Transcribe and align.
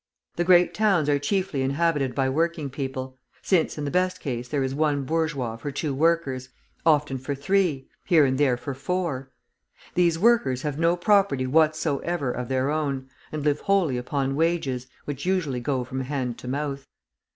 The 0.35 0.43
great 0.43 0.73
towns 0.73 1.09
are 1.09 1.19
chiefly 1.19 1.61
inhabited 1.61 2.15
by 2.15 2.27
working 2.27 2.71
people, 2.71 3.19
since 3.43 3.77
in 3.77 3.85
the 3.85 3.91
best 3.91 4.19
case 4.19 4.47
there 4.47 4.63
is 4.63 4.73
one 4.73 5.03
bourgeois 5.03 5.57
for 5.57 5.69
two 5.69 5.93
workers, 5.93 6.49
often 6.87 7.19
for 7.19 7.35
three, 7.35 7.87
here 8.03 8.25
and 8.25 8.39
there 8.39 8.57
for 8.57 8.73
four; 8.73 9.29
these 9.93 10.17
workers 10.17 10.63
have 10.63 10.79
no 10.79 10.97
property 10.97 11.45
whatsoever 11.45 12.31
of 12.31 12.47
their 12.49 12.71
own, 12.71 13.11
and 13.31 13.45
live 13.45 13.59
wholly 13.59 13.95
upon 13.99 14.35
wages, 14.35 14.87
which 15.05 15.27
usually 15.27 15.59
go 15.59 15.83
from 15.83 15.99
hand 16.01 16.35
to 16.39 16.47
mouth. 16.47 16.87